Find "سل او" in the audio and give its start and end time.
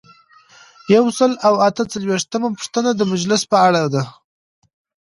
1.17-1.53